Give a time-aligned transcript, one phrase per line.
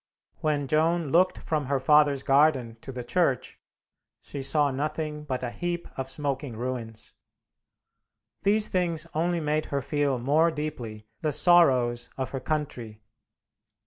[0.39, 3.59] When Joan looked from her father's garden to the church,
[4.19, 7.13] she saw nothing but a heap of smoking ruins.
[8.41, 13.03] These things only made her feel more deeply the sorrows of her country.